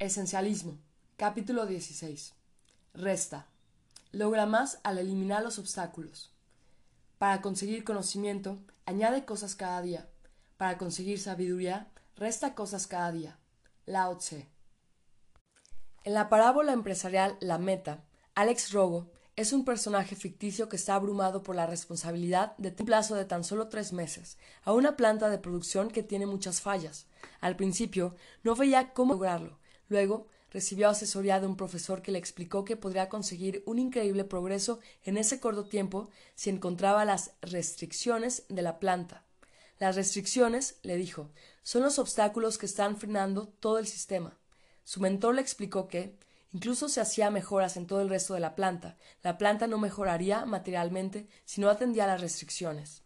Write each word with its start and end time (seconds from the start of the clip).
Esencialismo. 0.00 0.78
Capítulo 1.18 1.66
16. 1.66 2.32
Resta. 2.94 3.48
Logra 4.12 4.46
más 4.46 4.80
al 4.82 4.96
eliminar 4.96 5.42
los 5.42 5.58
obstáculos. 5.58 6.32
Para 7.18 7.42
conseguir 7.42 7.84
conocimiento, 7.84 8.60
añade 8.86 9.26
cosas 9.26 9.54
cada 9.54 9.82
día. 9.82 10.08
Para 10.56 10.78
conseguir 10.78 11.20
sabiduría, 11.20 11.90
resta 12.16 12.54
cosas 12.54 12.86
cada 12.86 13.12
día. 13.12 13.38
Lao 13.84 14.16
Tse. 14.16 14.48
En 16.04 16.14
la 16.14 16.30
parábola 16.30 16.72
empresarial 16.72 17.36
La 17.40 17.58
Meta, 17.58 18.02
Alex 18.34 18.72
Rogo 18.72 19.10
es 19.36 19.52
un 19.52 19.66
personaje 19.66 20.16
ficticio 20.16 20.70
que 20.70 20.76
está 20.76 20.94
abrumado 20.94 21.42
por 21.42 21.56
la 21.56 21.66
responsabilidad 21.66 22.56
de 22.56 22.70
un 22.70 22.86
plazo 22.86 23.16
de 23.16 23.26
tan 23.26 23.44
solo 23.44 23.68
tres 23.68 23.92
meses 23.92 24.38
a 24.62 24.72
una 24.72 24.96
planta 24.96 25.28
de 25.28 25.36
producción 25.36 25.90
que 25.90 26.02
tiene 26.02 26.24
muchas 26.24 26.62
fallas. 26.62 27.06
Al 27.42 27.54
principio 27.54 28.16
no 28.42 28.56
veía 28.56 28.94
cómo 28.94 29.12
lograrlo. 29.12 29.59
Luego 29.90 30.28
recibió 30.50 30.88
asesoría 30.88 31.40
de 31.40 31.46
un 31.46 31.56
profesor 31.56 32.00
que 32.00 32.12
le 32.12 32.18
explicó 32.18 32.64
que 32.64 32.76
podría 32.76 33.08
conseguir 33.08 33.62
un 33.66 33.78
increíble 33.78 34.24
progreso 34.24 34.78
en 35.04 35.18
ese 35.18 35.40
corto 35.40 35.64
tiempo 35.64 36.08
si 36.34 36.48
encontraba 36.48 37.04
las 37.04 37.32
restricciones 37.42 38.44
de 38.48 38.62
la 38.62 38.78
planta. 38.78 39.24
Las 39.78 39.96
restricciones, 39.96 40.78
le 40.82 40.96
dijo, 40.96 41.30
son 41.62 41.82
los 41.82 41.98
obstáculos 41.98 42.56
que 42.56 42.66
están 42.66 42.96
frenando 42.96 43.48
todo 43.48 43.78
el 43.78 43.86
sistema. 43.86 44.38
Su 44.84 45.00
mentor 45.00 45.34
le 45.34 45.40
explicó 45.42 45.88
que, 45.88 46.16
incluso 46.52 46.88
si 46.88 47.00
hacía 47.00 47.30
mejoras 47.30 47.76
en 47.76 47.86
todo 47.86 48.00
el 48.00 48.08
resto 48.08 48.34
de 48.34 48.40
la 48.40 48.54
planta, 48.54 48.96
la 49.22 49.38
planta 49.38 49.66
no 49.66 49.78
mejoraría 49.78 50.44
materialmente 50.46 51.28
si 51.44 51.60
no 51.60 51.68
atendía 51.68 52.04
a 52.04 52.08
las 52.08 52.20
restricciones. 52.20 53.02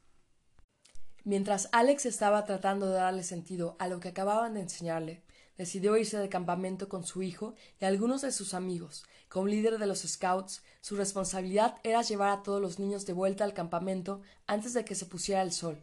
Mientras 1.24 1.70
Alex 1.72 2.04
estaba 2.04 2.44
tratando 2.44 2.90
de 2.90 2.96
darle 2.96 3.22
sentido 3.22 3.76
a 3.78 3.88
lo 3.88 4.00
que 4.00 4.08
acababan 4.08 4.52
de 4.54 4.60
enseñarle, 4.60 5.23
decidió 5.56 5.96
irse 5.96 6.18
de 6.18 6.28
campamento 6.28 6.88
con 6.88 7.04
su 7.04 7.22
hijo 7.22 7.54
y 7.80 7.84
algunos 7.84 8.22
de 8.22 8.32
sus 8.32 8.54
amigos. 8.54 9.04
Como 9.28 9.46
líder 9.46 9.78
de 9.78 9.86
los 9.86 10.00
scouts, 10.00 10.62
su 10.80 10.96
responsabilidad 10.96 11.76
era 11.82 12.02
llevar 12.02 12.30
a 12.30 12.42
todos 12.42 12.60
los 12.60 12.78
niños 12.78 13.06
de 13.06 13.12
vuelta 13.12 13.44
al 13.44 13.54
campamento 13.54 14.20
antes 14.46 14.74
de 14.74 14.84
que 14.84 14.94
se 14.94 15.06
pusiera 15.06 15.42
el 15.42 15.52
sol. 15.52 15.82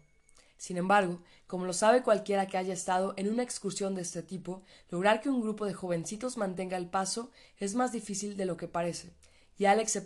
Sin 0.58 0.78
embargo, 0.78 1.22
como 1.48 1.66
lo 1.66 1.74
sabe 1.74 2.04
cualquiera 2.04 2.48
que 2.48 2.58
haya 2.58 2.74
estado 2.74 3.14
en 3.18 3.30
una 3.30 3.42
excursión 3.42 3.96
de 3.96 4.04
este 4.04 4.22
tipo, 4.22 4.62
lograr 4.90 5.20
que 5.20 5.30
un 5.30 5.42
grupo 5.42 5.66
de 5.66 5.74
jovencitos 5.74 6.38
mantenga 6.38 6.78
el 6.78 6.88
paso 6.88 7.32
es 7.58 7.74
más 7.74 7.92
difícil 7.92 8.38
de 8.38 8.46
lo 8.46 8.58
que 8.58 8.68
parece, 8.68 9.12
y 9.58 9.66
Alex 9.66 10.04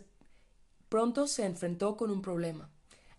pronto 0.87 1.27
se 1.27 1.45
enfrentó 1.45 1.97
con 1.97 2.09
un 2.09 2.21
problema. 2.21 2.69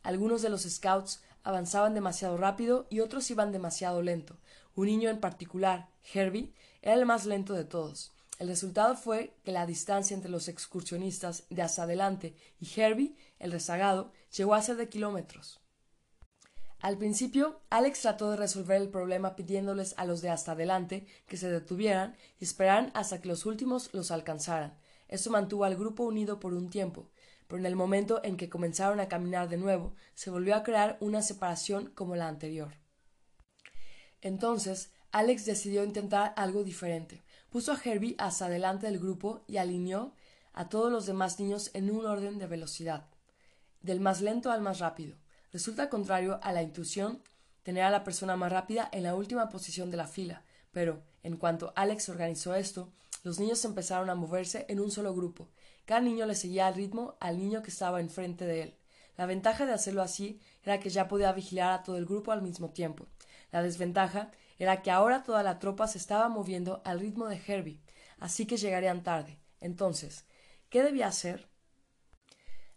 Algunos 0.03 0.41
de 0.41 0.49
los 0.49 0.63
scouts 0.63 1.21
avanzaban 1.43 1.95
demasiado 1.95 2.37
rápido 2.37 2.87
y 2.91 3.01
otros 3.01 3.31
iban 3.31 3.53
demasiado 3.53 4.03
lento. 4.03 4.39
Un 4.77 4.87
niño 4.87 5.09
en 5.09 5.21
particular, 5.21 5.89
Herbie, 6.13 6.53
era 6.83 6.95
el 6.95 7.07
más 7.07 7.25
lento 7.25 7.55
de 7.55 7.65
todos. 7.65 8.13
El 8.39 8.49
resultado 8.49 8.95
fue 8.95 9.35
que 9.43 9.51
la 9.51 9.65
distancia 9.65 10.15
entre 10.15 10.31
los 10.31 10.49
excursionistas 10.49 11.45
de 11.49 11.63
hasta 11.63 11.85
adelante 11.85 12.37
y 12.61 12.69
Herbie, 12.79 13.17
el 13.39 13.53
rezagado, 13.53 14.13
llegó 14.37 14.55
a 14.55 14.61
ser 14.61 14.77
de 14.77 14.91
kilómetros. 14.91 15.63
Al 16.81 16.99
principio, 16.99 17.63
Alex 17.71 18.03
trató 18.03 18.31
de 18.31 18.37
resolver 18.37 18.81
el 18.83 18.91
problema 18.91 19.35
pidiéndoles 19.35 19.95
a 19.97 20.05
los 20.05 20.21
de 20.21 20.29
hasta 20.29 20.53
adelante 20.53 21.07
que 21.27 21.39
se 21.39 21.51
detuvieran 21.51 22.15
y 22.39 22.45
esperaran 22.45 22.91
hasta 22.95 23.23
que 23.23 23.29
los 23.29 23.47
últimos 23.47 23.89
los 23.95 24.11
alcanzaran. 24.11 24.79
Esto 25.09 25.31
mantuvo 25.31 25.65
al 25.65 25.77
grupo 25.77 26.05
unido 26.05 26.39
por 26.39 26.53
un 26.53 26.69
tiempo, 26.69 27.09
pero 27.49 27.61
en 27.61 27.67
el 27.67 27.77
momento 27.77 28.21
en 28.23 28.37
que 28.37 28.51
comenzaron 28.51 29.01
a 29.01 29.09
caminar 29.09 29.49
de 29.49 29.57
nuevo, 29.57 29.95
se 30.15 30.31
volvió 30.31 30.55
a 30.55 30.63
crear 30.63 30.99
una 31.01 31.23
separación 31.23 31.87
como 31.95 32.15
la 32.15 32.29
anterior. 32.29 32.75
Entonces, 34.27 34.91
Alex 35.13 35.47
decidió 35.47 35.85
intentar 35.85 36.35
algo 36.37 36.65
diferente. 36.65 37.23
Puso 37.49 37.71
a 37.71 37.81
Herbie 37.83 38.17
hasta 38.19 38.47
adelante 38.47 38.87
del 38.87 38.99
grupo 38.99 39.45
y 39.47 39.59
alineó 39.59 40.15
a 40.53 40.69
todos 40.69 40.91
los 40.91 41.07
demás 41.07 41.39
niños 41.39 41.71
en 41.75 41.93
un 41.93 42.05
orden 42.05 42.37
de 42.39 42.49
velocidad, 42.49 43.07
del 43.83 44.01
más 44.01 44.23
lento 44.23 44.51
al 44.51 44.63
más 44.63 44.81
rápido. 44.81 45.17
Resulta 45.53 45.89
contrario 45.89 46.41
a 46.43 46.51
la 46.51 46.65
intuición 46.65 47.23
tener 47.63 47.85
a 47.85 47.91
la 47.91 48.03
persona 48.03 48.35
más 48.35 48.51
rápida 48.51 48.89
en 48.91 49.05
la 49.05 49.15
última 49.15 49.49
posición 49.49 49.93
de 49.93 49.97
la 49.97 50.09
fila, 50.09 50.43
pero 50.73 51.05
en 51.23 51.37
cuanto 51.37 51.73
Alex 51.77 52.09
organizó 52.09 52.57
esto, 52.57 52.93
los 53.23 53.39
niños 53.39 53.65
empezaron 53.65 54.11
a 54.11 54.17
moverse 54.17 54.67
en 54.69 54.81
un 54.81 54.91
solo 54.91 55.15
grupo. 55.15 55.49
Cada 55.85 56.01
niño 56.01 56.27
le 56.27 56.35
seguía 56.35 56.67
al 56.67 56.75
ritmo 56.75 57.15
al 57.21 57.39
niño 57.39 57.63
que 57.63 57.71
estaba 57.71 58.01
enfrente 58.01 58.45
de 58.45 58.63
él. 58.63 58.75
La 59.17 59.27
ventaja 59.27 59.67
de 59.67 59.73
hacerlo 59.73 60.03
así 60.03 60.41
era 60.65 60.81
que 60.81 60.91
ya 60.91 61.07
podía 61.07 61.31
vigilar 61.31 61.73
a 61.73 61.83
todo 61.85 61.97
el 61.97 62.07
grupo 62.07 62.33
al 62.33 62.43
mismo 62.43 62.71
tiempo. 62.71 63.07
La 63.51 63.63
desventaja 63.63 64.31
era 64.59 64.83
que 64.83 64.91
ahora 64.91 65.23
toda 65.23 65.43
la 65.43 65.59
tropa 65.59 65.87
se 65.87 65.99
estaba 65.99 66.29
moviendo 66.29 66.83
al 66.85 67.01
ritmo 67.01 67.27
de 67.29 67.41
Herbie, 67.47 67.81
así 68.19 68.47
que 68.47 68.57
llegarían 68.57 69.03
tarde. 69.03 69.39
Entonces, 69.61 70.25
¿qué 70.71 70.83
debía 70.83 71.09
hacer? 71.09 71.49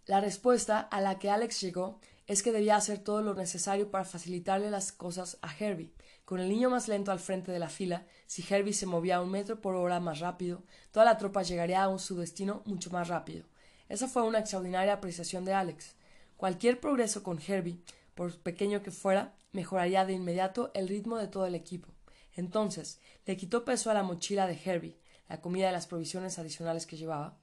La 0.06 0.20
respuesta 0.20 0.80
a 0.80 1.00
la 1.00 1.18
que 1.18 1.30
Alex 1.30 1.60
llegó 1.60 2.00
es 2.26 2.42
que 2.42 2.52
debía 2.52 2.76
hacer 2.76 2.98
todo 2.98 3.22
lo 3.22 3.34
necesario 3.34 3.90
para 3.90 4.04
facilitarle 4.04 4.70
las 4.70 4.92
cosas 4.92 5.38
a 5.42 5.52
Herbie. 5.52 5.92
Con 6.24 6.38
el 6.38 6.48
niño 6.48 6.70
más 6.70 6.86
lento 6.86 7.10
al 7.10 7.18
frente 7.18 7.50
de 7.50 7.58
la 7.58 7.68
fila, 7.68 8.06
si 8.26 8.44
Herbie 8.48 8.72
se 8.72 8.86
movía 8.86 9.20
un 9.20 9.30
metro 9.30 9.60
por 9.60 9.74
hora 9.74 9.98
más 9.98 10.20
rápido, 10.20 10.62
toda 10.92 11.04
la 11.04 11.18
tropa 11.18 11.42
llegaría 11.42 11.84
a 11.84 11.98
su 11.98 12.16
destino 12.16 12.62
mucho 12.66 12.90
más 12.90 13.08
rápido. 13.08 13.46
Esa 13.88 14.06
fue 14.06 14.22
una 14.22 14.38
extraordinaria 14.38 14.92
apreciación 14.92 15.44
de 15.44 15.54
Alex. 15.54 15.96
Cualquier 16.36 16.78
progreso 16.78 17.24
con 17.24 17.40
Herbie, 17.44 17.82
por 18.14 18.38
pequeño 18.38 18.82
que 18.82 18.92
fuera, 18.92 19.34
mejoraría 19.52 20.04
de 20.04 20.12
inmediato 20.12 20.70
el 20.74 20.88
ritmo 20.88 21.16
de 21.16 21.28
todo 21.28 21.46
el 21.46 21.54
equipo. 21.54 21.88
Entonces, 22.34 23.00
le 23.26 23.36
quitó 23.36 23.64
peso 23.64 23.90
a 23.90 23.94
la 23.94 24.02
mochila 24.02 24.46
de 24.46 24.58
Herbie, 24.64 24.98
la 25.28 25.40
comida 25.40 25.70
y 25.70 25.72
las 25.72 25.86
provisiones 25.86 26.38
adicionales 26.38 26.86
que 26.86 26.96
llevaba, 26.96 27.38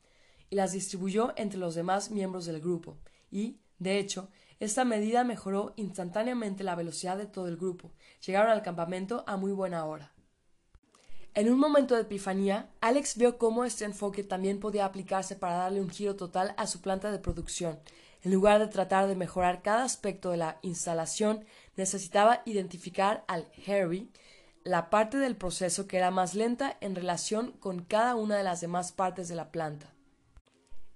y 0.50 0.56
las 0.56 0.72
distribuyó 0.72 1.34
entre 1.36 1.60
los 1.60 1.76
demás 1.76 2.12
miembros 2.12 2.46
del 2.46 2.62
grupo, 2.62 2.98
y, 3.30 3.60
de 3.80 4.00
hecho, 4.00 4.30
esta 4.60 4.86
medida 4.86 5.24
mejoró 5.24 5.74
instantáneamente 5.76 6.64
la 6.64 6.76
velocidad 6.76 7.18
de 7.18 7.28
todo 7.28 7.48
el 7.48 7.58
grupo. 7.58 7.92
Llegaron 8.26 8.50
al 8.50 8.64
campamento 8.64 9.24
a 9.28 9.38
muy 9.38 9.52
buena 9.52 9.86
hora. 9.86 10.14
En 11.36 11.52
un 11.52 11.60
momento 11.60 11.94
de 11.94 12.02
epifanía, 12.02 12.72
Alex 12.82 13.18
vio 13.18 13.38
cómo 13.38 13.64
este 13.64 13.86
enfoque 13.86 14.24
también 14.24 14.60
podía 14.60 14.86
aplicarse 14.86 15.36
para 15.36 15.58
darle 15.58 15.82
un 15.82 15.92
giro 15.92 16.16
total 16.16 16.56
a 16.58 16.66
su 16.66 16.82
planta 16.82 17.12
de 17.12 17.20
producción. 17.20 17.80
En 18.28 18.34
lugar 18.34 18.60
de 18.60 18.68
tratar 18.68 19.08
de 19.08 19.16
mejorar 19.16 19.62
cada 19.62 19.86
aspecto 19.86 20.32
de 20.32 20.36
la 20.36 20.60
instalación, 20.62 21.46
necesitaba 21.78 22.42
identificar 22.44 23.24
al 23.30 23.48
Harry 23.66 24.12
la 24.66 24.90
parte 24.90 25.16
del 25.16 25.38
proceso 25.38 25.88
que 25.88 25.96
era 25.96 26.12
más 26.12 26.36
lenta 26.36 26.76
en 26.82 26.94
relación 26.94 27.54
con 27.54 27.86
cada 27.86 28.16
una 28.16 28.36
de 28.36 28.44
las 28.44 28.60
demás 28.60 28.92
partes 28.92 29.30
de 29.30 29.36
la 29.36 29.50
planta. 29.50 29.94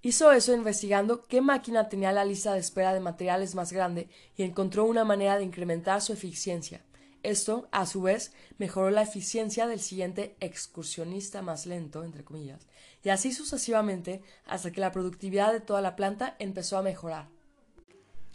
Hizo 0.02 0.34
eso 0.34 0.53
investigando 0.53 1.25
qué 1.25 1.40
máquina 1.40 1.88
tenía 1.88 2.12
la 2.12 2.25
lista 2.25 2.52
de 2.52 2.59
espera 2.59 2.94
de 2.94 3.00
materiales 3.00 3.56
más 3.56 3.72
grande 3.72 4.09
y 4.36 4.44
encontró 4.44 4.84
una 4.84 5.06
manera 5.06 5.38
de 5.38 5.46
incrementar 5.46 6.02
su 6.02 6.12
eficiencia. 6.12 6.84
Esto, 7.24 7.68
a 7.72 7.86
su 7.86 8.02
vez, 8.02 8.34
mejoró 8.58 8.90
la 8.90 9.04
eficiencia 9.04 9.68
del 9.68 9.80
siguiente 9.80 10.36
excursionista 10.40 11.42
más 11.42 11.66
lento, 11.66 12.04
entre 12.04 12.24
comillas, 12.24 12.68
y 13.04 13.09
así 13.09 13.32
sucesivamente 13.32 14.24
hasta 14.46 14.72
que 14.72 14.82
la 14.82 14.92
productividad 14.92 15.54
de 15.54 15.59
toda 15.59 15.82
la 15.82 15.96
planta 15.96 16.36
empezó 16.40 16.78
a 16.78 16.84
mejorar. 16.84 17.30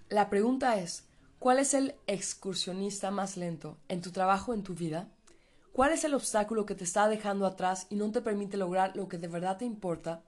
La 0.09 0.31
pregunta 0.31 0.79
es, 0.79 1.05
¿cuál 1.41 1.59
es 1.59 1.75
el 1.75 1.97
excursionista 2.07 3.11
más 3.11 3.37
lento 3.37 3.77
en 3.89 4.03
tu 4.03 4.13
trabajo 4.13 4.55
en 4.55 4.63
tu 4.63 4.75
vida? 4.75 5.09
¿Cuál 5.73 5.93
es 5.93 6.05
el 6.05 6.15
obstáculo 6.15 6.65
que 6.65 6.77
te 6.77 6.85
está 6.85 7.09
dejando 7.09 7.45
atrás 7.45 7.89
y 7.91 7.97
no 7.97 8.11
te 8.13 8.23
permite 8.23 8.57
lograr 8.57 8.97
lo 8.97 9.09
que 9.09 9.19
de 9.19 9.29
verdad 9.29 9.59
te 9.59 9.65
importa? 9.65 10.23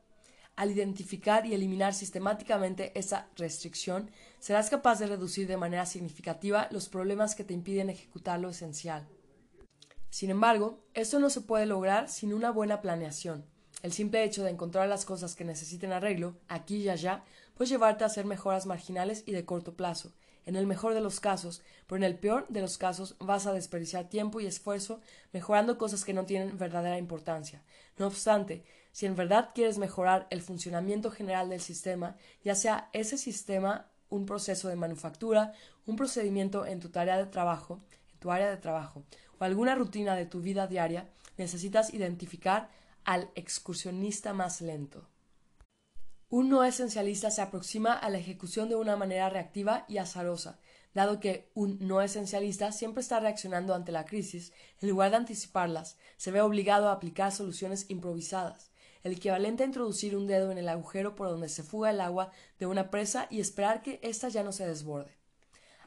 Al 0.57 0.73
identificar 0.73 1.47
y 1.47 1.55
eliminar 1.55 1.95
sistemáticamente 1.95 2.91
esa 2.99 3.29
restricción, 3.37 4.11
serás 4.41 4.71
capaz 4.71 4.99
de 4.99 5.07
reducir 5.07 5.47
de 5.47 5.57
manera 5.57 5.87
significativa 5.87 6.69
los 6.71 6.89
problemas 6.89 7.35
que 7.35 7.45
te 7.45 7.55
impiden 7.55 7.91
ejecutar 7.91 8.41
lo 8.41 8.49
esencial. 8.49 9.07
Sin 10.11 10.31
embargo, 10.31 10.85
esto 10.95 11.19
no 11.19 11.31
se 11.31 11.43
puede 11.43 11.67
lograr 11.67 12.09
sin 12.09 12.33
una 12.33 12.51
buena 12.51 12.81
planeación. 12.81 13.45
El 13.83 13.93
simple 13.93 14.25
hecho 14.25 14.43
de 14.43 14.51
encontrar 14.51 14.89
las 14.89 15.05
cosas 15.05 15.37
que 15.37 15.45
necesiten 15.45 15.93
arreglo, 15.93 16.37
aquí 16.49 16.79
y 16.79 16.89
allá, 16.89 17.25
puede 17.55 17.71
llevarte 17.71 18.05
a 18.05 18.09
hacer 18.09 18.25
mejoras 18.25 18.67
marginales 18.67 19.23
y 19.27 19.33
de 19.33 19.45
corto 19.45 19.77
plazo, 19.77 20.13
en 20.47 20.57
el 20.57 20.67
mejor 20.67 20.95
de 20.95 21.03
los 21.03 21.21
casos, 21.21 21.63
pero 21.87 21.99
en 21.99 22.05
el 22.05 22.19
peor 22.19 22.47
de 22.49 22.63
los 22.63 22.79
casos 22.79 23.17
vas 23.21 23.47
a 23.47 23.53
desperdiciar 23.53 24.09
tiempo 24.09 24.41
y 24.41 24.47
esfuerzo 24.47 25.01
mejorando 25.33 25.77
cosas 25.77 26.05
que 26.05 26.15
no 26.15 26.25
tienen 26.25 26.57
verdadera 26.57 26.97
importancia. 26.97 27.63
No 27.99 28.07
obstante, 28.07 28.65
si 28.91 29.07
en 29.07 29.15
verdad 29.15 29.51
quieres 29.55 29.77
mejorar 29.77 30.27
el 30.31 30.41
funcionamiento 30.41 31.11
general 31.11 31.51
del 31.51 31.61
sistema, 31.61 32.17
ya 32.43 32.55
sea 32.55 32.89
ese 32.95 33.19
sistema 33.19 33.91
un 34.11 34.27
proceso 34.27 34.69
de 34.69 34.77
manufactura, 34.77 35.53
un 35.87 35.97
procedimiento 35.97 36.67
en 36.67 36.81
tu 36.81 36.89
tarea 36.91 37.17
de 37.17 37.27
trabajo, 37.27 37.81
en 38.13 38.19
tu 38.19 38.31
área 38.31 38.51
de 38.51 38.57
trabajo, 38.57 39.05
o 39.39 39.45
alguna 39.45 39.75
rutina 39.75 40.15
de 40.15 40.27
tu 40.27 40.41
vida 40.41 40.67
diaria, 40.67 41.09
necesitas 41.37 41.95
identificar 41.95 42.69
al 43.05 43.31
excursionista 43.35 44.35
más 44.35 44.61
lento. 44.61 45.09
Un 46.31 46.51
no 46.51 46.63
esencialista 46.63 47.31
se 47.31 47.41
aproxima 47.41 47.95
a 47.95 48.11
la 48.11 48.19
ejecución 48.19 48.69
de 48.69 48.77
una 48.77 48.97
manera 48.97 49.31
reactiva 49.31 49.87
y 49.89 49.97
azarosa. 49.97 50.59
dado 50.93 51.21
que 51.21 51.51
un 51.55 51.79
no 51.81 52.03
esencialista 52.03 52.73
siempre 52.73 53.01
está 53.01 53.21
reaccionando 53.21 53.75
ante 53.75 53.93
la 53.93 54.05
crisis, 54.05 54.53
en 54.81 54.91
lugar 54.91 55.11
de 55.11 55.19
anticiparlas, 55.19 55.97
se 56.17 56.31
ve 56.31 56.41
obligado 56.41 56.89
a 56.89 56.93
aplicar 56.93 57.31
soluciones 57.31 57.89
improvisadas, 57.89 58.68
el 59.03 59.13
equivalente 59.13 59.63
a 59.63 59.67
introducir 59.67 60.17
un 60.17 60.27
dedo 60.27 60.51
en 60.51 60.59
el 60.59 60.69
agujero 60.69 61.15
por 61.15 61.29
donde 61.29 61.49
se 61.49 61.63
fuga 61.63 61.91
el 61.91 62.01
agua 62.01 62.31
de 62.59 62.67
una 62.67 62.91
presa 62.91 63.27
y 63.31 63.41
esperar 63.41 63.83
que 63.83 64.01
ésta 64.03 64.29
ya 64.29 64.43
no 64.43 64.53
se 64.53 64.67
desborde. 64.67 65.17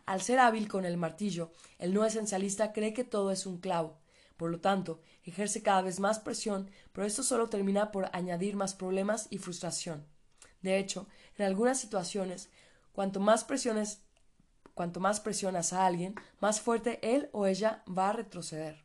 Al 0.06 0.22
ser 0.22 0.40
hábil 0.40 0.68
con 0.68 0.86
el 0.86 0.98
martillo, 0.98 1.52
el 1.78 1.94
no 1.94 2.06
esencialista 2.06 2.74
cree 2.74 2.94
que 2.94 3.04
todo 3.04 3.32
es 3.32 3.46
un 3.46 3.60
clavo. 3.60 3.98
Por 4.38 4.50
lo 4.50 4.60
tanto, 4.60 5.02
ejerce 5.24 5.62
cada 5.62 5.82
vez 5.82 6.00
más 6.00 6.20
presión, 6.20 6.70
pero 6.92 7.06
esto 7.06 7.22
solo 7.22 7.50
termina 7.50 7.92
por 7.92 8.10
añadir 8.14 8.56
más 8.56 8.74
problemas 8.74 9.28
y 9.30 9.38
frustración. 9.38 10.06
De 10.62 10.80
hecho, 10.80 11.08
en 11.38 11.46
algunas 11.46 11.80
situaciones, 11.80 12.50
cuanto 12.94 13.20
más 13.20 13.44
presiones 13.44 14.02
cuanto 14.74 15.00
más 15.00 15.20
presionas 15.20 15.74
a 15.74 15.86
alguien, 15.86 16.16
más 16.40 16.62
fuerte 16.62 17.00
él 17.04 17.30
o 17.34 17.46
ella 17.46 17.84
va 17.88 18.10
a 18.10 18.14
retroceder. 18.14 18.84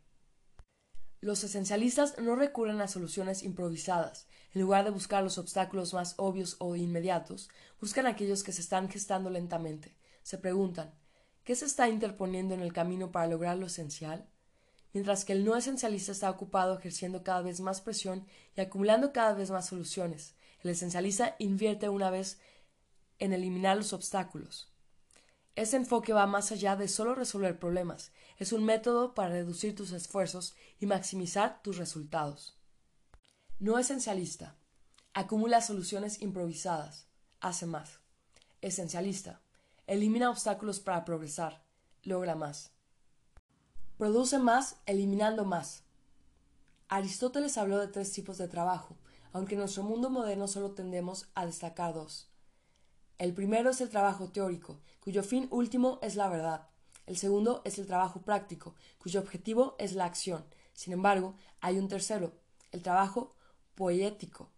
Los 1.27 1.43
esencialistas 1.43 2.17
no 2.21 2.37
recurren 2.37 2.81
a 2.81 2.87
soluciones 2.87 3.43
improvisadas. 3.43 4.29
En 4.55 4.61
lugar 4.61 4.85
de 4.85 4.93
buscar 4.93 5.25
los 5.25 5.39
obstáculos 5.39 5.93
más 5.93 6.15
obvios 6.19 6.55
o 6.61 6.77
inmediatos, 6.77 7.49
buscan 7.81 8.07
aquellos 8.07 8.45
que 8.45 8.53
se 8.53 8.61
están 8.61 8.89
gestando 8.89 9.29
lentamente. 9.29 9.97
Se 10.23 10.39
preguntan 10.39 10.95
¿qué 11.43 11.57
se 11.57 11.65
está 11.65 11.89
interponiendo 11.89 12.55
en 12.55 12.61
el 12.61 12.73
camino 12.73 13.11
para 13.11 13.27
lograr 13.27 13.59
lo 13.59 13.67
esencial? 13.67 14.29
Mientras 14.93 15.25
que 15.25 15.33
el 15.33 15.45
no 15.45 15.57
esencialista 15.57 16.13
está 16.13 16.31
ocupado 16.31 16.79
ejerciendo 16.79 17.25
cada 17.25 17.43
vez 17.43 17.59
más 17.59 17.81
presión 17.81 18.25
y 18.57 18.61
acumulando 18.61 19.13
cada 19.13 19.35
vez 19.35 19.51
más 19.51 19.67
soluciones. 19.67 20.37
El 20.63 20.71
esencialista 20.71 21.35
invierte 21.41 21.89
una 21.89 22.11
vez 22.11 22.39
en 23.19 23.33
eliminar 23.33 23.77
los 23.77 23.93
obstáculos. 23.93 24.76
Ese 25.57 25.77
enfoque 25.77 26.13
va 26.13 26.27
más 26.27 26.53
allá 26.53 26.77
de 26.77 26.87
solo 26.87 27.15
resolver 27.15 27.59
problemas, 27.59 28.13
es 28.37 28.53
un 28.53 28.65
método 28.65 29.15
para 29.15 29.31
reducir 29.31 29.75
tus 29.75 29.93
esfuerzos 29.93 30.55
y 30.79 30.85
maximizar 30.85 31.63
tus 31.63 31.79
resultados. 31.79 32.59
No 33.59 33.79
esencialista. 33.79 34.55
Acumula 35.15 35.63
soluciones 35.63 36.21
improvisadas. 36.21 37.09
Hace 37.41 37.65
más. 37.65 38.01
Esencialista. 38.61 39.41
Elimina 39.87 40.29
obstáculos 40.29 40.79
para 40.79 41.07
progresar. 41.07 41.65
Logra 42.03 42.35
más. 42.35 42.73
Produce 43.97 44.39
más 44.39 44.77
eliminando 44.85 45.47
más. 45.47 45.85
Aristóteles 46.89 47.57
habló 47.57 47.79
de 47.79 47.89
tres 47.89 48.13
tipos 48.13 48.37
de 48.37 48.47
trabajo, 48.47 48.99
aunque 49.33 49.55
en 49.55 49.61
nuestro 49.61 49.85
mundo 49.85 50.11
moderno 50.11 50.49
solo 50.49 50.73
tendemos 50.73 51.31
a 51.35 51.47
destacar 51.47 51.95
dos. 51.95 52.29
El 53.19 53.33
primero 53.33 53.71
es 53.71 53.81
el 53.81 53.89
trabajo 53.89 54.29
teórico, 54.29 54.81
cuyo 55.01 55.23
fin 55.23 55.49
último 55.51 55.99
es 56.03 56.17
la 56.17 56.29
verdad. 56.29 56.69
El 57.07 57.17
segundo 57.17 57.63
es 57.65 57.79
el 57.79 57.87
trabajo 57.87 58.21
práctico, 58.21 58.75
cuyo 58.99 59.21
objetivo 59.21 59.75
es 59.79 59.93
la 59.93 60.05
acción. 60.05 60.45
Sin 60.75 60.93
embargo, 60.93 61.35
hay 61.61 61.79
un 61.79 61.89
tercero, 61.89 62.35
el 62.73 62.83
trabajo 62.83 63.35
poético. 63.75 64.51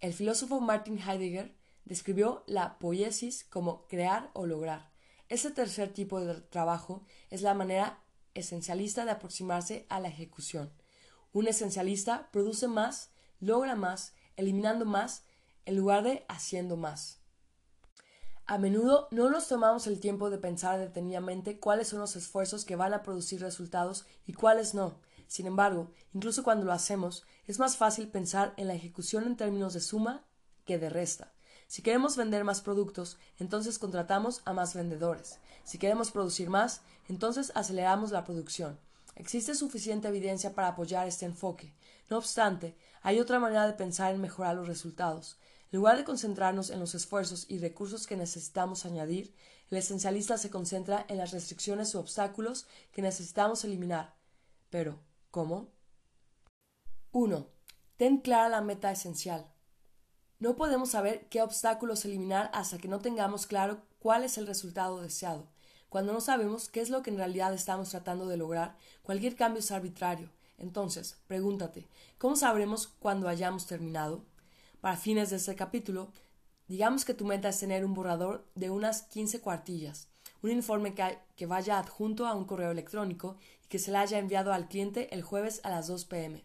El 0.00 0.14
filósofo 0.14 0.60
Martin 0.60 0.98
Heidegger 0.98 1.54
describió 1.84 2.42
la 2.46 2.78
poiesis 2.78 3.44
como 3.44 3.86
crear 3.86 4.30
o 4.32 4.46
lograr. 4.46 4.90
Este 5.28 5.50
tercer 5.50 5.92
tipo 5.92 6.20
de 6.20 6.40
trabajo 6.40 7.04
es 7.28 7.42
la 7.42 7.52
manera 7.52 8.02
esencialista 8.32 9.04
de 9.04 9.10
aproximarse 9.10 9.84
a 9.90 10.00
la 10.00 10.08
ejecución. 10.08 10.72
Un 11.32 11.48
esencialista 11.48 12.30
produce 12.30 12.66
más, 12.66 13.10
logra 13.40 13.76
más, 13.76 14.14
eliminando 14.36 14.86
más, 14.86 15.24
en 15.66 15.76
lugar 15.76 16.02
de 16.02 16.24
haciendo 16.28 16.78
más. 16.78 17.20
A 18.50 18.56
menudo 18.56 19.08
no 19.10 19.28
nos 19.28 19.46
tomamos 19.46 19.86
el 19.86 20.00
tiempo 20.00 20.30
de 20.30 20.38
pensar 20.38 20.78
detenidamente 20.78 21.60
cuáles 21.60 21.88
son 21.88 22.00
los 22.00 22.16
esfuerzos 22.16 22.64
que 22.64 22.76
van 22.76 22.94
a 22.94 23.02
producir 23.02 23.42
resultados 23.42 24.06
y 24.24 24.32
cuáles 24.32 24.72
no. 24.72 24.94
Sin 25.26 25.46
embargo, 25.46 25.90
incluso 26.14 26.42
cuando 26.42 26.64
lo 26.64 26.72
hacemos, 26.72 27.26
es 27.46 27.58
más 27.58 27.76
fácil 27.76 28.08
pensar 28.08 28.54
en 28.56 28.68
la 28.68 28.72
ejecución 28.72 29.24
en 29.24 29.36
términos 29.36 29.74
de 29.74 29.80
suma 29.80 30.24
que 30.64 30.78
de 30.78 30.88
resta. 30.88 31.34
Si 31.66 31.82
queremos 31.82 32.16
vender 32.16 32.42
más 32.42 32.62
productos, 32.62 33.18
entonces 33.38 33.78
contratamos 33.78 34.40
a 34.46 34.54
más 34.54 34.72
vendedores. 34.72 35.40
Si 35.64 35.76
queremos 35.76 36.10
producir 36.10 36.48
más, 36.48 36.80
entonces 37.06 37.52
aceleramos 37.54 38.12
la 38.12 38.24
producción. 38.24 38.80
Existe 39.14 39.54
suficiente 39.54 40.08
evidencia 40.08 40.54
para 40.54 40.68
apoyar 40.68 41.06
este 41.06 41.26
enfoque. 41.26 41.74
No 42.08 42.16
obstante, 42.16 42.78
hay 43.02 43.20
otra 43.20 43.40
manera 43.40 43.66
de 43.66 43.74
pensar 43.74 44.14
en 44.14 44.22
mejorar 44.22 44.56
los 44.56 44.68
resultados. 44.68 45.36
En 45.70 45.78
lugar 45.78 45.98
de 45.98 46.04
concentrarnos 46.04 46.70
en 46.70 46.80
los 46.80 46.94
esfuerzos 46.94 47.44
y 47.48 47.58
recursos 47.58 48.06
que 48.06 48.16
necesitamos 48.16 48.86
añadir, 48.86 49.34
el 49.70 49.78
esencialista 49.78 50.38
se 50.38 50.48
concentra 50.48 51.04
en 51.08 51.18
las 51.18 51.32
restricciones 51.32 51.94
u 51.94 51.98
obstáculos 51.98 52.66
que 52.90 53.02
necesitamos 53.02 53.64
eliminar. 53.64 54.14
Pero, 54.70 54.98
¿cómo? 55.30 55.68
1. 57.12 57.46
Ten 57.98 58.18
clara 58.18 58.48
la 58.48 58.62
meta 58.62 58.90
esencial. 58.90 59.46
No 60.38 60.56
podemos 60.56 60.90
saber 60.90 61.28
qué 61.28 61.42
obstáculos 61.42 62.04
eliminar 62.04 62.50
hasta 62.54 62.78
que 62.78 62.88
no 62.88 63.00
tengamos 63.00 63.46
claro 63.46 63.82
cuál 63.98 64.24
es 64.24 64.38
el 64.38 64.46
resultado 64.46 65.02
deseado. 65.02 65.48
Cuando 65.88 66.12
no 66.12 66.20
sabemos 66.20 66.68
qué 66.68 66.80
es 66.80 66.90
lo 66.90 67.02
que 67.02 67.10
en 67.10 67.16
realidad 67.16 67.52
estamos 67.52 67.90
tratando 67.90 68.26
de 68.26 68.36
lograr, 68.36 68.76
cualquier 69.02 69.36
cambio 69.36 69.60
es 69.60 69.70
arbitrario. 69.70 70.30
Entonces, 70.56 71.18
pregúntate, 71.26 71.88
¿cómo 72.18 72.36
sabremos 72.36 72.86
cuando 72.86 73.28
hayamos 73.28 73.66
terminado? 73.66 74.24
Para 74.80 74.96
fines 74.96 75.30
de 75.30 75.36
este 75.36 75.56
capítulo, 75.56 76.12
digamos 76.68 77.04
que 77.04 77.14
tu 77.14 77.24
meta 77.24 77.48
es 77.48 77.58
tener 77.58 77.84
un 77.84 77.94
borrador 77.94 78.46
de 78.54 78.70
unas 78.70 79.02
15 79.02 79.40
cuartillas, 79.40 80.08
un 80.42 80.50
informe 80.50 80.94
que, 80.94 81.18
que 81.36 81.46
vaya 81.46 81.78
adjunto 81.78 82.26
a 82.26 82.34
un 82.34 82.44
correo 82.44 82.70
electrónico 82.70 83.36
y 83.64 83.68
que 83.68 83.78
se 83.78 83.90
le 83.90 83.98
haya 83.98 84.18
enviado 84.18 84.52
al 84.52 84.68
cliente 84.68 85.12
el 85.12 85.22
jueves 85.22 85.60
a 85.64 85.70
las 85.70 85.88
2 85.88 86.04
pm. 86.04 86.44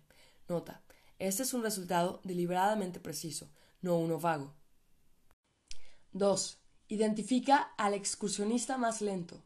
Nota, 0.49 0.81
este 1.19 1.43
es 1.43 1.53
un 1.53 1.61
resultado 1.61 2.21
deliberadamente 2.23 2.99
preciso, 2.99 3.49
no 3.81 3.97
uno 3.97 4.19
vago. 4.19 4.53
2. 6.13 6.57
Identifica 6.89 7.73
al 7.77 7.93
excursionista 7.93 8.77
más 8.77 9.01
lento. 9.01 9.43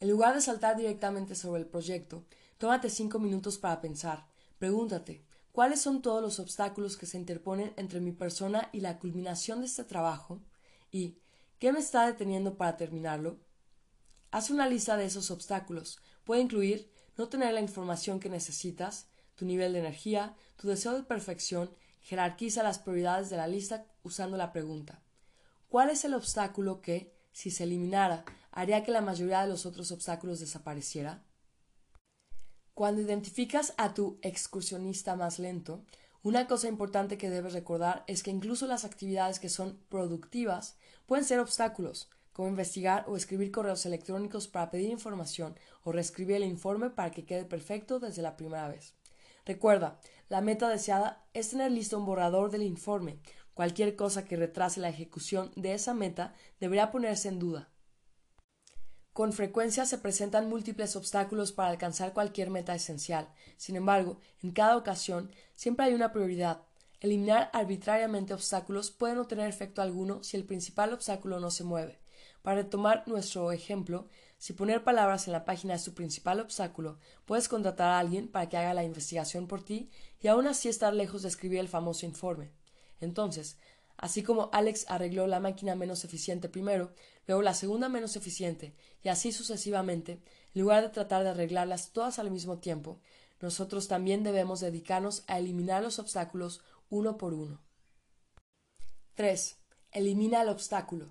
En 0.00 0.10
lugar 0.10 0.34
de 0.34 0.40
saltar 0.40 0.76
directamente 0.76 1.34
sobre 1.34 1.60
el 1.60 1.66
proyecto, 1.66 2.24
tómate 2.58 2.90
cinco 2.90 3.18
minutos 3.18 3.58
para 3.58 3.80
pensar. 3.80 4.26
Pregúntate, 4.58 5.24
¿Cuáles 5.54 5.80
son 5.80 6.02
todos 6.02 6.20
los 6.20 6.40
obstáculos 6.40 6.96
que 6.96 7.06
se 7.06 7.16
interponen 7.16 7.72
entre 7.76 8.00
mi 8.00 8.10
persona 8.10 8.70
y 8.72 8.80
la 8.80 8.98
culminación 8.98 9.60
de 9.60 9.66
este 9.66 9.84
trabajo? 9.84 10.42
¿Y 10.90 11.20
qué 11.60 11.72
me 11.72 11.78
está 11.78 12.06
deteniendo 12.06 12.56
para 12.56 12.76
terminarlo? 12.76 13.38
Haz 14.32 14.50
una 14.50 14.66
lista 14.66 14.96
de 14.96 15.04
esos 15.04 15.30
obstáculos. 15.30 16.00
Puede 16.24 16.42
incluir 16.42 16.90
no 17.16 17.28
tener 17.28 17.54
la 17.54 17.60
información 17.60 18.18
que 18.18 18.28
necesitas, 18.28 19.06
tu 19.36 19.44
nivel 19.44 19.74
de 19.74 19.78
energía, 19.78 20.34
tu 20.56 20.66
deseo 20.66 20.94
de 20.94 21.04
perfección. 21.04 21.70
Jerarquiza 22.00 22.64
las 22.64 22.80
prioridades 22.80 23.30
de 23.30 23.36
la 23.36 23.46
lista 23.46 23.86
usando 24.02 24.36
la 24.36 24.50
pregunta 24.50 25.04
¿Cuál 25.68 25.88
es 25.88 26.04
el 26.04 26.14
obstáculo 26.14 26.80
que, 26.80 27.14
si 27.30 27.52
se 27.52 27.62
eliminara, 27.62 28.24
haría 28.50 28.82
que 28.82 28.90
la 28.90 29.02
mayoría 29.02 29.42
de 29.42 29.50
los 29.50 29.66
otros 29.66 29.92
obstáculos 29.92 30.40
desapareciera? 30.40 31.22
Cuando 32.74 33.00
identificas 33.00 33.72
a 33.76 33.94
tu 33.94 34.18
excursionista 34.22 35.14
más 35.14 35.38
lento, 35.38 35.84
una 36.24 36.48
cosa 36.48 36.66
importante 36.66 37.16
que 37.16 37.30
debes 37.30 37.52
recordar 37.52 38.02
es 38.08 38.24
que 38.24 38.32
incluso 38.32 38.66
las 38.66 38.84
actividades 38.84 39.38
que 39.38 39.48
son 39.48 39.78
productivas 39.88 40.76
pueden 41.06 41.24
ser 41.24 41.38
obstáculos, 41.38 42.10
como 42.32 42.48
investigar 42.48 43.04
o 43.06 43.16
escribir 43.16 43.52
correos 43.52 43.86
electrónicos 43.86 44.48
para 44.48 44.72
pedir 44.72 44.90
información 44.90 45.56
o 45.84 45.92
reescribir 45.92 46.34
el 46.34 46.42
informe 46.42 46.90
para 46.90 47.12
que 47.12 47.24
quede 47.24 47.44
perfecto 47.44 48.00
desde 48.00 48.22
la 48.22 48.36
primera 48.36 48.66
vez. 48.66 48.94
Recuerda, 49.46 50.00
la 50.28 50.40
meta 50.40 50.68
deseada 50.68 51.24
es 51.32 51.50
tener 51.50 51.70
listo 51.70 51.96
un 51.96 52.06
borrador 52.06 52.50
del 52.50 52.62
informe. 52.62 53.20
Cualquier 53.54 53.94
cosa 53.94 54.24
que 54.24 54.36
retrase 54.36 54.80
la 54.80 54.88
ejecución 54.88 55.52
de 55.54 55.74
esa 55.74 55.94
meta 55.94 56.34
deberá 56.58 56.90
ponerse 56.90 57.28
en 57.28 57.38
duda. 57.38 57.68
Con 59.14 59.32
frecuencia 59.32 59.86
se 59.86 59.98
presentan 59.98 60.48
múltiples 60.48 60.96
obstáculos 60.96 61.52
para 61.52 61.68
alcanzar 61.68 62.12
cualquier 62.12 62.50
meta 62.50 62.74
esencial. 62.74 63.28
Sin 63.56 63.76
embargo, 63.76 64.18
en 64.42 64.50
cada 64.50 64.76
ocasión 64.76 65.30
siempre 65.54 65.86
hay 65.86 65.94
una 65.94 66.10
prioridad. 66.10 66.62
Eliminar 66.98 67.48
arbitrariamente 67.52 68.34
obstáculos 68.34 68.90
puede 68.90 69.14
no 69.14 69.28
tener 69.28 69.48
efecto 69.48 69.82
alguno 69.82 70.24
si 70.24 70.36
el 70.36 70.44
principal 70.44 70.92
obstáculo 70.92 71.38
no 71.38 71.52
se 71.52 71.62
mueve. 71.62 72.00
Para 72.42 72.62
retomar 72.62 73.04
nuestro 73.06 73.52
ejemplo, 73.52 74.08
si 74.38 74.52
poner 74.52 74.82
palabras 74.82 75.28
en 75.28 75.32
la 75.32 75.44
página 75.44 75.74
es 75.74 75.84
tu 75.84 75.94
principal 75.94 76.40
obstáculo, 76.40 76.98
puedes 77.24 77.48
contratar 77.48 77.90
a 77.90 78.00
alguien 78.00 78.26
para 78.26 78.48
que 78.48 78.56
haga 78.56 78.74
la 78.74 78.82
investigación 78.82 79.46
por 79.46 79.62
ti 79.62 79.92
y 80.18 80.26
aún 80.26 80.48
así 80.48 80.68
estar 80.68 80.92
lejos 80.92 81.22
de 81.22 81.28
escribir 81.28 81.60
el 81.60 81.68
famoso 81.68 82.04
informe. 82.04 82.50
Entonces, 83.00 83.58
Así 84.04 84.22
como 84.22 84.50
Alex 84.52 84.84
arregló 84.88 85.26
la 85.26 85.40
máquina 85.40 85.74
menos 85.74 86.04
eficiente 86.04 86.50
primero, 86.50 86.92
luego 87.26 87.40
la 87.40 87.54
segunda 87.54 87.88
menos 87.88 88.16
eficiente, 88.16 88.74
y 89.02 89.08
así 89.08 89.32
sucesivamente, 89.32 90.20
en 90.54 90.60
lugar 90.60 90.82
de 90.82 90.90
tratar 90.90 91.24
de 91.24 91.30
arreglarlas 91.30 91.88
todas 91.88 92.18
al 92.18 92.30
mismo 92.30 92.58
tiempo, 92.58 92.98
nosotros 93.40 93.88
también 93.88 94.22
debemos 94.22 94.60
dedicarnos 94.60 95.24
a 95.26 95.38
eliminar 95.38 95.82
los 95.82 95.98
obstáculos 95.98 96.60
uno 96.90 97.16
por 97.16 97.32
uno. 97.32 97.62
3. 99.14 99.56
Elimina 99.92 100.42
el 100.42 100.50
obstáculo. 100.50 101.10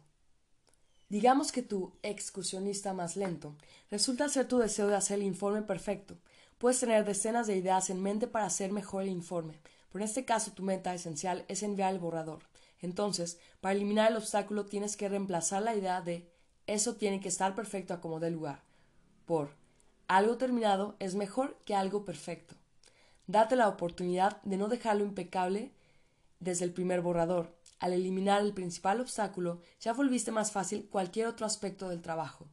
Digamos 1.10 1.52
que 1.52 1.64
tu 1.64 1.94
excursionista 2.04 2.94
más 2.94 3.16
lento 3.16 3.56
resulta 3.90 4.30
ser 4.30 4.48
tu 4.48 4.60
deseo 4.60 4.86
de 4.86 4.98
hacer 4.98 5.18
el 5.18 5.26
informe 5.26 5.64
perfecto. 5.64 6.20
Puedes 6.60 6.80
tener 6.80 7.06
decenas 7.06 7.48
de 7.48 7.56
ideas 7.58 7.90
en 7.90 8.04
mente 8.04 8.28
para 8.28 8.46
hacer 8.46 8.72
mejor 8.72 9.02
el 9.02 9.10
informe, 9.10 9.60
pero 9.92 10.04
en 10.04 10.10
este 10.10 10.26
caso 10.26 10.52
tu 10.52 10.62
meta 10.62 10.94
esencial 10.94 11.44
es 11.48 11.64
enviar 11.64 11.92
el 11.92 12.00
borrador. 12.00 12.53
Entonces, 12.84 13.40
para 13.60 13.74
eliminar 13.74 14.12
el 14.12 14.18
obstáculo 14.18 14.68
tienes 14.68 14.96
que 14.96 15.10
reemplazar 15.10 15.64
la 15.64 15.76
idea 15.76 16.02
de 16.02 16.30
eso 16.68 16.96
tiene 16.96 17.20
que 17.20 17.30
estar 17.30 17.56
perfecto 17.56 17.96
a 17.96 18.00
como 18.00 18.20
dé 18.20 18.30
lugar 18.30 18.62
por 19.26 19.56
algo 20.08 20.38
terminado 20.38 20.96
es 21.00 21.16
mejor 21.16 21.58
que 21.66 21.76
algo 21.76 22.06
perfecto. 22.06 22.56
Date 23.26 23.56
la 23.56 23.70
oportunidad 23.70 24.42
de 24.44 24.58
no 24.58 24.68
dejarlo 24.68 25.06
impecable 25.06 25.72
desde 26.40 26.66
el 26.66 26.74
primer 26.74 27.02
borrador. 27.02 27.58
Al 27.80 27.94
eliminar 27.94 28.42
el 28.42 28.54
principal 28.54 29.02
obstáculo, 29.02 29.62
ya 29.80 29.94
volviste 29.94 30.32
más 30.32 30.52
fácil 30.52 30.88
cualquier 30.90 31.28
otro 31.28 31.46
aspecto 31.46 31.90
del 31.90 32.02
trabajo. 32.02 32.48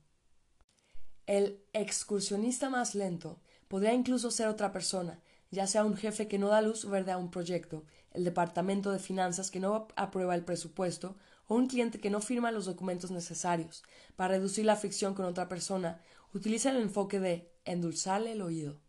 El 1.27 1.63
excursionista 1.73 2.71
más 2.71 2.95
lento 2.95 3.41
podría 3.69 3.93
incluso 3.93 4.31
ser 4.31 4.49
otra 4.49 4.73
persona, 4.73 5.21
ya 5.51 5.67
sea 5.67 5.85
un 5.85 5.97
jefe 5.97 6.29
que 6.29 6.39
no 6.39 6.49
da 6.49 6.63
luz 6.63 6.89
verde 6.89 7.13
a 7.13 7.19
un 7.19 7.31
proyecto, 7.31 7.85
el 8.13 8.25
departamento 8.25 8.93
de 8.93 8.99
finanzas 8.99 9.51
que 9.51 9.61
no 9.61 9.89
aprueba 9.97 10.35
el 10.35 10.45
presupuesto 10.45 11.17
o 11.47 11.57
un 11.57 11.67
cliente 11.67 12.01
que 12.01 12.11
no 12.11 12.21
firma 12.21 12.53
los 12.53 12.67
documentos 12.67 13.11
necesarios. 13.11 13.83
Para 14.17 14.35
reducir 14.35 14.65
la 14.65 14.77
fricción 14.77 15.15
con 15.15 15.25
otra 15.25 15.49
persona, 15.49 16.01
utiliza 16.33 16.71
el 16.71 16.77
enfoque 16.77 17.19
de 17.19 17.53
endulzarle 17.65 18.33
el 18.33 18.43
oído. 18.43 18.81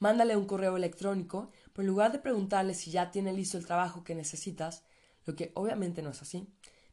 Mándale 0.00 0.36
un 0.36 0.46
correo 0.46 0.76
electrónico, 0.76 1.50
pero 1.72 1.82
en 1.82 1.88
lugar 1.88 2.12
de 2.12 2.18
preguntarle 2.18 2.74
si 2.74 2.90
ya 2.90 3.10
tiene 3.10 3.32
listo 3.32 3.58
el 3.58 3.66
trabajo 3.66 4.04
que 4.04 4.14
necesitas, 4.14 4.84
lo 5.24 5.34
que 5.36 5.52
obviamente 5.54 6.02
no 6.02 6.10
es 6.10 6.22
así, 6.22 6.48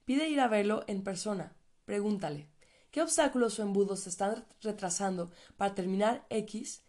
pide 0.06 0.30
ir 0.30 0.40
a 0.40 0.48
verlo 0.48 0.84
en 0.88 1.04
persona. 1.04 1.56
Pregúntale 1.86 2.48
qué 2.92 3.02
obstáculos 3.02 3.60
o 3.60 3.64
embudos 3.64 4.02
se 4.02 4.10
están 4.10 4.46
retrasando 4.62 5.32
para 5.58 5.76
terminar 5.76 6.26
X 6.30 6.85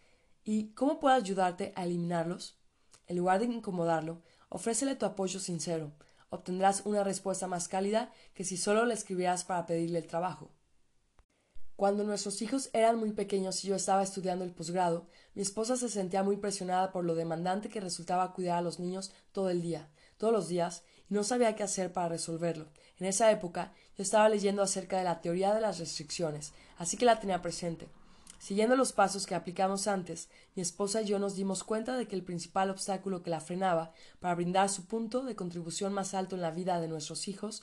y 0.46 0.68
cómo 0.74 1.00
puedo 1.00 1.14
ayudarte 1.14 1.72
a 1.74 1.84
eliminarlos. 1.84 2.56
En 3.08 3.16
lugar 3.16 3.40
de 3.40 3.46
incomodarlo, 3.46 4.22
ofrécele 4.48 4.94
tu 4.94 5.04
apoyo 5.04 5.40
sincero. 5.40 5.92
Obtendrás 6.30 6.82
una 6.84 7.02
respuesta 7.02 7.48
más 7.48 7.66
cálida 7.66 8.12
que 8.32 8.44
si 8.44 8.56
solo 8.56 8.86
le 8.86 8.94
escribieras 8.94 9.44
para 9.44 9.66
pedirle 9.66 9.98
el 9.98 10.06
trabajo. 10.06 10.52
Cuando 11.74 12.04
nuestros 12.04 12.40
hijos 12.42 12.70
eran 12.72 12.96
muy 12.96 13.10
pequeños 13.10 13.62
y 13.64 13.68
yo 13.68 13.74
estaba 13.74 14.04
estudiando 14.04 14.44
el 14.44 14.52
posgrado, 14.52 15.08
mi 15.34 15.42
esposa 15.42 15.76
se 15.76 15.88
sentía 15.88 16.22
muy 16.22 16.36
presionada 16.36 16.92
por 16.92 17.04
lo 17.04 17.16
demandante 17.16 17.68
que 17.68 17.80
resultaba 17.80 18.32
cuidar 18.32 18.58
a 18.58 18.62
los 18.62 18.78
niños 18.78 19.10
todo 19.32 19.50
el 19.50 19.60
día, 19.60 19.90
todos 20.16 20.32
los 20.32 20.46
días, 20.46 20.84
y 21.10 21.14
no 21.14 21.24
sabía 21.24 21.56
qué 21.56 21.64
hacer 21.64 21.92
para 21.92 22.10
resolverlo. 22.10 22.68
En 22.98 23.06
esa 23.06 23.32
época 23.32 23.72
yo 23.96 24.04
estaba 24.04 24.28
leyendo 24.28 24.62
acerca 24.62 24.96
de 24.96 25.04
la 25.04 25.20
teoría 25.20 25.52
de 25.52 25.60
las 25.60 25.80
restricciones, 25.80 26.52
así 26.78 26.96
que 26.96 27.04
la 27.04 27.18
tenía 27.18 27.42
presente. 27.42 27.88
Siguiendo 28.38 28.76
los 28.76 28.92
pasos 28.92 29.26
que 29.26 29.34
aplicamos 29.34 29.86
antes, 29.86 30.28
mi 30.54 30.62
esposa 30.62 31.02
y 31.02 31.06
yo 31.06 31.18
nos 31.18 31.34
dimos 31.36 31.64
cuenta 31.64 31.96
de 31.96 32.06
que 32.06 32.16
el 32.16 32.24
principal 32.24 32.70
obstáculo 32.70 33.22
que 33.22 33.30
la 33.30 33.40
frenaba 33.40 33.92
para 34.20 34.34
brindar 34.34 34.68
su 34.68 34.86
punto 34.86 35.22
de 35.24 35.36
contribución 35.36 35.92
más 35.92 36.14
alto 36.14 36.36
en 36.36 36.42
la 36.42 36.50
vida 36.50 36.80
de 36.80 36.88
nuestros 36.88 37.28
hijos 37.28 37.62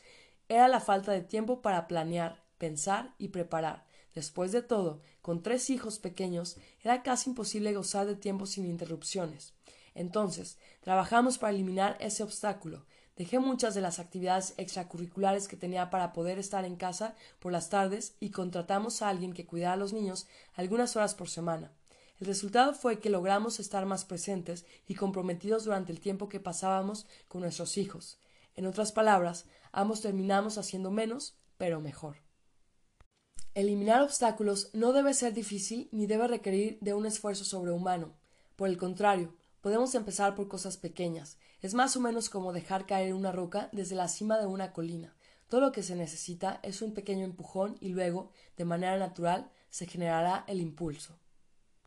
era 0.50 0.68
la 0.68 0.80
falta 0.80 1.12
de 1.12 1.22
tiempo 1.22 1.62
para 1.62 1.88
planear, 1.88 2.44
pensar 2.58 3.14
y 3.18 3.30
preparar, 3.30 3.86
Después 4.14 4.52
de 4.52 4.62
todo, 4.62 5.02
con 5.22 5.42
tres 5.42 5.70
hijos 5.70 5.98
pequeños, 5.98 6.58
era 6.84 7.02
casi 7.02 7.32
imposible 7.32 7.74
gozar 7.74 8.06
de 8.06 8.16
tiempo 8.16 8.46
sin 8.46 8.66
interrupciones. 8.68 9.54
Entonces, 9.96 10.58
trabajamos 10.82 11.38
para 11.38 11.54
eliminar 11.54 11.98
ese 12.00 12.24
obstáculo. 12.24 12.86
Dejé 13.16 13.38
muchas 13.38 13.76
de 13.76 13.82
las 13.82 14.00
actividades 14.00 14.56
extracurriculares 14.58 15.48
que 15.48 15.56
tenía 15.56 15.92
para 15.92 16.14
poder 16.14 16.40
estar 16.40 16.66
en 16.66 16.76
casa 16.76 17.16
por 17.40 17.52
las 17.52 17.70
tardes 17.70 18.16
y 18.20 18.32
contratamos 18.32 19.02
a 19.02 19.10
alguien 19.10 19.34
que 19.34 19.46
cuidara 19.46 19.74
a 19.74 19.78
los 19.78 19.94
niños 19.94 20.28
algunas 20.56 20.96
horas 20.96 21.14
por 21.14 21.30
semana. 21.30 21.72
El 22.20 22.28
resultado 22.28 22.74
fue 22.74 23.00
que 23.00 23.10
logramos 23.10 23.60
estar 23.60 23.86
más 23.86 24.06
presentes 24.06 24.66
y 24.88 24.96
comprometidos 24.96 25.66
durante 25.66 25.92
el 25.92 26.00
tiempo 26.00 26.30
que 26.30 26.40
pasábamos 26.40 27.06
con 27.28 27.42
nuestros 27.42 27.78
hijos. 27.78 28.18
En 28.56 28.66
otras 28.66 28.92
palabras, 28.92 29.46
ambos 29.72 30.02
terminamos 30.02 30.58
haciendo 30.58 30.90
menos, 30.90 31.36
pero 31.58 31.82
mejor. 31.82 32.18
Eliminar 33.54 34.02
obstáculos 34.02 34.72
no 34.74 34.94
debe 34.94 35.14
ser 35.14 35.34
difícil 35.34 35.88
ni 35.92 36.08
debe 36.08 36.28
requerir 36.28 36.80
de 36.82 36.96
un 36.96 37.06
esfuerzo 37.06 37.46
sobrehumano. 37.46 38.14
Por 38.56 38.70
el 38.70 38.78
contrario, 38.78 39.36
podemos 39.64 39.96
empezar 39.96 40.36
por 40.36 40.50
cosas 40.50 40.76
pequeñas. 40.76 41.38
Es 41.62 41.74
más 41.74 41.96
o 41.96 42.02
menos 42.02 42.30
como 42.30 42.52
dejar 42.52 42.86
caer 42.86 43.14
una 43.14 43.32
roca 43.32 43.70
desde 43.72 43.96
la 43.96 44.10
cima 44.10 44.38
de 44.38 44.46
una 44.46 44.74
colina. 44.74 45.16
Todo 45.48 45.62
lo 45.62 45.72
que 45.72 45.84
se 45.84 45.96
necesita 45.96 46.60
es 46.64 46.82
un 46.82 46.94
pequeño 46.94 47.24
empujón 47.24 47.78
y 47.80 47.88
luego, 47.88 48.30
de 48.58 48.66
manera 48.66 48.98
natural, 48.98 49.50
se 49.70 49.86
generará 49.86 50.44
el 50.48 50.60
impulso. 50.60 51.18